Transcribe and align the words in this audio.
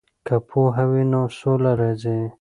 که 0.27 0.35
پوهه 0.47 0.83
وي 0.91 1.03
نو 1.11 1.21
سوله 1.39 1.71
راځي. 1.79 2.21